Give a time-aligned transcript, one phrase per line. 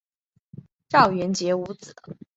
[0.89, 1.95] 赵元杰无子。